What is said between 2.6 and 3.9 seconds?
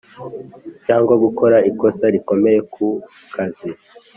ku kazi